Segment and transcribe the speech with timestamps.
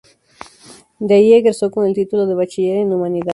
[0.97, 3.29] De ahí egresó con el título de Bachiller en Humanidades.